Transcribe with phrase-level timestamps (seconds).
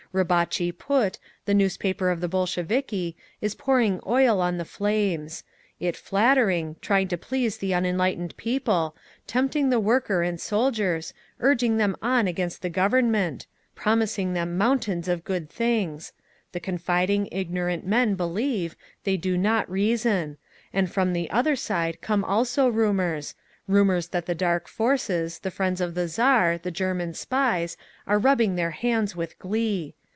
[0.13, 5.45] Rabotchi Put, the newspaper of the Bolsheviki, is pouring oil on the flames:
[5.79, 8.93] it flattering, trying to please the unenlightened people,
[9.25, 15.23] tempting the worker and soldiers, urging them on against the Government, promising them mountains of
[15.23, 16.11] good things….
[16.51, 18.75] The confiding, ignorant men believe,
[19.05, 20.35] they do not reason….
[20.73, 25.95] And from the other side come also rumours—rumours that the Dark Forces, the friends of
[25.95, 29.95] the Tsar, the German spies, are rubbing their hands with glee.